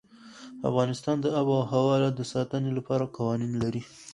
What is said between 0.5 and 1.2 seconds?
افغانستان